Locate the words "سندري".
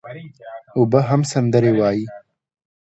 1.31-1.71